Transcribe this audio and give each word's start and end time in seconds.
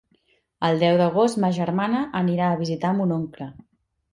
El 0.69 0.81
deu 0.83 0.95
d'agost 1.01 1.39
ma 1.43 1.51
germana 1.59 2.01
anirà 2.23 2.49
a 2.55 2.59
visitar 2.63 2.95
mon 3.03 3.15
oncle. 3.19 3.53